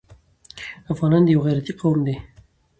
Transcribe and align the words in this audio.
افغانان 0.91 1.23
يو 1.33 1.39
غيرتي 1.45 1.73
قوم 1.81 1.97
دی. 2.07 2.15